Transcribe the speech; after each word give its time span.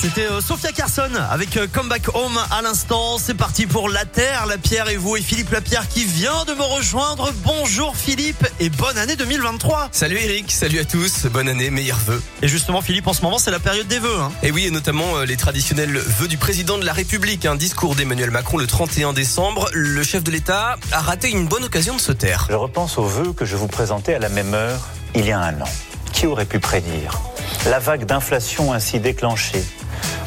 C'était 0.00 0.30
euh, 0.30 0.40
Sophia 0.40 0.72
Carson 0.72 1.10
avec 1.30 1.58
euh, 1.58 1.66
Comeback 1.70 2.14
Home 2.14 2.38
à 2.50 2.62
l'instant. 2.62 3.18
C'est 3.18 3.34
parti 3.34 3.66
pour 3.66 3.90
La 3.90 4.06
Terre, 4.06 4.46
La 4.46 4.56
Pierre 4.56 4.88
et 4.88 4.96
vous 4.96 5.18
et 5.18 5.20
Philippe 5.20 5.50
Lapierre 5.50 5.86
qui 5.88 6.06
vient 6.06 6.46
de 6.46 6.54
me 6.54 6.62
rejoindre. 6.62 7.30
Bonjour 7.44 7.94
Philippe 7.94 8.46
et 8.60 8.70
bonne 8.70 8.96
année 8.96 9.14
2023. 9.14 9.90
Salut 9.92 10.16
Eric, 10.16 10.50
salut 10.52 10.78
à 10.78 10.86
tous, 10.86 11.26
bonne 11.26 11.50
année, 11.50 11.68
meilleurs 11.68 11.98
vœux. 11.98 12.22
Et 12.40 12.48
justement 12.48 12.80
Philippe, 12.80 13.08
en 13.08 13.12
ce 13.12 13.20
moment 13.20 13.36
c'est 13.36 13.50
la 13.50 13.58
période 13.58 13.88
des 13.88 13.98
vœux. 13.98 14.18
Hein. 14.18 14.32
Et 14.42 14.50
oui, 14.50 14.64
et 14.64 14.70
notamment 14.70 15.18
euh, 15.18 15.26
les 15.26 15.36
traditionnels 15.36 15.98
vœux 15.98 16.28
du 16.28 16.38
président 16.38 16.78
de 16.78 16.86
la 16.86 16.94
République. 16.94 17.44
Un 17.44 17.56
discours 17.56 17.94
d'Emmanuel 17.94 18.30
Macron 18.30 18.56
le 18.56 18.66
31 18.66 19.12
décembre. 19.12 19.68
Le 19.74 20.02
chef 20.02 20.24
de 20.24 20.30
l'État 20.30 20.76
a 20.92 21.00
raté 21.00 21.28
une 21.28 21.46
bonne 21.46 21.64
occasion 21.64 21.94
de 21.94 22.00
se 22.00 22.12
taire. 22.12 22.46
Je 22.48 22.54
repense 22.54 22.96
aux 22.96 23.04
vœux 23.04 23.34
que 23.34 23.44
je 23.44 23.54
vous 23.54 23.68
présentais 23.68 24.14
à 24.14 24.18
la 24.18 24.30
même 24.30 24.54
heure 24.54 24.80
il 25.14 25.26
y 25.26 25.32
a 25.32 25.40
un 25.40 25.60
an. 25.60 25.68
Qui 26.14 26.26
aurait 26.26 26.46
pu 26.46 26.58
prédire? 26.58 27.20
La 27.66 27.78
vague 27.78 28.06
d'inflation 28.06 28.72
ainsi 28.72 28.98
déclenchée 28.98 29.62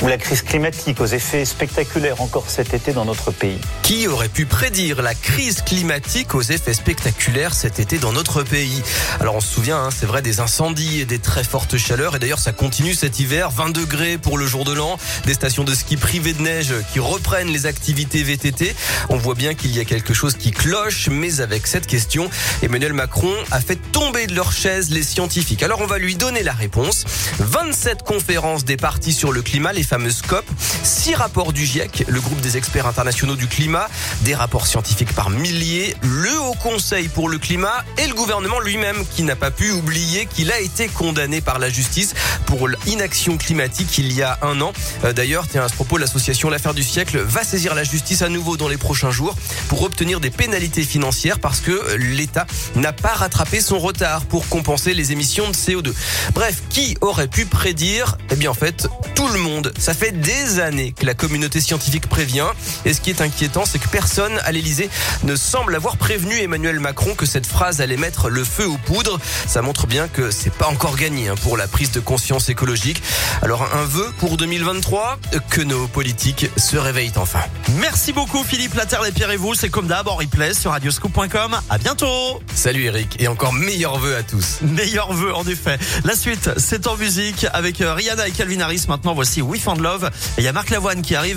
ou 0.04 0.08
la 0.08 0.18
crise 0.18 0.42
climatique 0.42 1.00
aux 1.00 1.06
effets 1.06 1.46
spectaculaires 1.46 2.22
encore 2.22 2.50
cet 2.50 2.74
été 2.74 2.92
dans 2.92 3.06
notre 3.06 3.32
pays. 3.32 3.58
Qui 3.84 4.08
aurait 4.08 4.28
pu 4.28 4.46
prédire 4.46 5.02
la 5.02 5.16
crise 5.16 5.62
climatique 5.62 6.36
aux 6.36 6.42
effets 6.42 6.74
spectaculaires 6.74 7.54
cet 7.54 7.80
été 7.80 8.00
dans 8.00 8.12
notre 8.12 8.44
pays? 8.44 8.82
Alors 9.22 9.36
on 9.36 9.40
se 9.40 9.48
souvient, 9.48 9.78
hein, 9.78 9.90
c'est 9.98 10.06
vrai, 10.06 10.22
des 10.22 10.42
incendies 10.42 11.00
et 11.00 11.06
des 11.06 11.20
très 11.20 11.46
fortes 11.46 11.78
chaleurs. 11.78 12.18
Et 12.18 12.20
d'ailleurs, 12.20 12.40
ça 12.40 12.52
continue 12.52 12.94
cet 12.94 13.22
hiver. 13.22 13.50
20 13.50 13.70
degrés 13.70 14.18
pour 14.18 14.38
le 14.38 14.46
jour 14.46 14.66
de 14.66 14.74
l'an. 14.74 14.98
Des 15.26 15.34
stations 15.34 15.64
de 15.64 15.74
ski 15.74 15.96
privées 15.96 16.34
de 16.34 16.42
neige 16.42 16.74
qui 16.92 17.00
reprennent 17.00 17.50
les 17.50 17.66
activités 17.66 18.24
VTT. 18.24 18.76
On 19.08 19.16
voit 19.16 19.36
bien 19.36 19.54
qu'il 19.54 19.74
y 19.74 19.80
a 19.80 19.86
quelque 19.86 20.14
chose 20.14 20.36
qui 20.36 20.52
cloche. 20.52 21.08
Mais 21.10 21.40
avec 21.40 21.66
cette 21.66 21.88
question, 21.88 22.30
Emmanuel 22.62 22.94
Macron 22.94 23.34
a 23.52 23.62
fait 23.62 23.80
tomber 23.94 24.28
de 24.28 24.36
leur 24.36 24.52
chaise 24.52 24.90
les 24.90 25.04
scientifiques. 25.04 25.64
Alors 25.64 25.80
on 25.80 25.88
va 25.88 25.98
lui 25.98 26.16
donner 26.16 26.44
la 26.44 26.54
réponse. 26.54 27.06
27 27.40 28.04
conférences 28.04 28.66
des 28.66 28.76
partis 28.76 29.14
sur 29.14 29.32
le 29.32 29.42
climat, 29.42 29.72
les 29.72 29.93
COP, 29.94 30.44
six 30.84 31.14
rapports 31.14 31.54
du 31.54 31.68
GIEC, 31.68 32.06
le 32.08 32.20
groupe 32.20 32.42
des 32.42 32.58
experts 32.58 32.88
internationaux 32.88 33.36
du 33.36 33.48
climat, 33.48 33.88
des 34.22 34.34
rapports 34.34 34.66
scientifiques 34.66 35.14
par 35.14 35.30
milliers, 35.30 35.96
le 36.02 36.40
Haut 36.42 36.56
Conseil 36.56 37.10
pour 37.10 37.30
le 37.30 37.38
climat 37.38 37.86
et 38.00 38.08
le 38.08 38.16
gouvernement 38.16 38.60
lui-même 38.60 39.06
qui 39.06 39.22
n'a 39.22 39.36
pas 39.36 39.52
pu 39.52 39.70
oublier 39.70 40.26
qu'il 40.26 40.52
a 40.52 40.60
été 40.60 40.88
condamné 40.88 41.42
par 41.42 41.60
la 41.60 41.70
justice 41.70 42.16
pour 42.48 42.68
l'inaction 42.68 43.38
climatique 43.38 44.00
il 44.00 44.12
y 44.12 44.24
a 44.24 44.40
un 44.42 44.62
an. 44.62 44.74
Euh, 45.04 45.14
d'ailleurs, 45.14 45.48
tiens, 45.48 45.64
à 45.64 45.70
ce 45.70 45.76
propos, 45.76 46.00
l'association 46.00 46.50
L'affaire 46.50 46.74
du 46.74 46.84
siècle 46.84 47.20
va 47.20 47.44
saisir 47.44 47.76
la 47.76 47.84
justice 47.84 48.24
à 48.24 48.30
nouveau 48.30 48.58
dans 48.58 48.68
les 48.68 48.78
prochains 48.78 49.12
jours 49.12 49.36
pour 49.68 49.84
obtenir 49.84 50.20
des 50.20 50.32
pénalités 50.32 50.84
financières 50.84 51.40
parce 51.40 51.60
que 51.60 51.96
l'État 51.98 52.48
n'a 52.76 52.94
pas 52.94 53.14
rattrapé 53.14 53.62
son 53.62 53.78
retard 53.78 54.26
pour 54.26 54.48
compenser 54.50 54.96
les 54.96 55.12
émissions 55.12 55.48
de 55.50 55.54
CO2. 55.56 55.94
Bref, 56.34 56.64
qui 56.70 56.98
aurait 57.02 57.28
pu 57.28 57.46
prédire? 57.46 58.18
Eh 58.32 58.36
bien, 58.36 58.50
en 58.50 58.56
fait, 58.56 58.88
tout 59.14 59.28
le 59.28 59.40
monde. 59.40 59.72
Ça 59.84 59.94
fait 59.94 60.14
des 60.14 60.62
années 60.62 60.94
que 60.94 61.06
la 61.06 61.14
communauté 61.14 61.60
scientifique 61.60 62.08
prévient. 62.08 62.48
Et 62.86 62.94
ce 62.94 63.02
qui 63.02 63.10
est 63.10 63.20
inquiétant, 63.20 63.66
c'est 63.66 63.80
que 63.80 63.90
personne 63.90 64.32
à 64.46 64.54
l'Elysée 64.54 64.90
ne 65.26 65.36
semble 65.36 65.76
avoir 65.76 65.98
prévenu 65.98 66.40
Emmanuel 66.40 66.80
Macron 66.80 67.16
que 67.16 67.26
cette 67.26 67.46
phrase 67.46 67.82
allait 67.82 67.98
mettre 67.98 68.30
le 68.30 68.46
feu 68.46 68.66
aux 68.66 68.78
poudres. 68.78 69.20
Ça 69.46 69.62
montre 69.62 69.86
bien 69.86 70.08
que 70.08 70.32
c'est 70.32 70.54
pas 70.54 70.68
encore 70.68 70.96
gagné 70.96 71.28
hein, 71.28 71.36
pour 71.36 71.58
la 71.58 71.68
prise 71.68 71.92
de 71.92 72.00
conscience 72.00 72.48
écologique. 72.48 73.04
Alors 73.42 73.68
un 73.76 73.84
vœu 73.84 74.10
pour 74.20 74.38
2023, 74.38 75.20
que 75.50 75.60
nos 75.60 75.88
politiques 75.88 76.50
se 76.56 76.78
réveillent 76.78 77.12
enfin. 77.18 77.42
Merci 77.82 78.14
beaucoup 78.14 78.42
Philippe 78.46 78.76
La 78.76 78.86
Terre, 78.86 79.02
les 79.02 79.12
pierres 79.12 79.32
et 79.32 79.38
vous. 79.38 79.54
C'est 79.54 79.68
comme 79.68 79.88
d'hab 79.88 80.08
en 80.08 80.16
replay 80.16 80.54
sur 80.54 80.72
radioscoop.com. 80.72 81.60
À 81.70 81.78
bientôt. 81.78 82.42
Salut 82.56 82.86
Eric 82.86 83.18
et 83.20 83.28
encore 83.28 83.52
meilleurs 83.52 84.00
vœux 84.00 84.16
à 84.16 84.24
tous. 84.24 84.60
Meilleurs 84.62 85.12
vœux 85.12 85.36
en 85.36 85.44
effet. 85.44 85.78
La 86.06 86.16
suite, 86.16 86.52
c'est 86.56 86.88
en 86.88 86.96
musique 86.96 87.46
avec 87.52 87.82
euh, 87.82 87.94
Rihanna 87.94 88.30
et 88.30 88.32
Calvin 88.32 88.62
Harris. 88.62 88.86
Maintenant, 88.88 89.14
voici 89.14 89.42
Love. 89.66 90.10
Et 90.38 90.42
il 90.42 90.44
y 90.44 90.48
a 90.48 90.54
Marc 90.54 90.70
Lavoine 90.70 91.02
qui 91.02 91.16
arrive. 91.16 91.32